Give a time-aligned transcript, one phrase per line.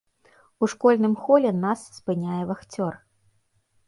[0.63, 2.93] У школьным холе нас спыняе вахцёр.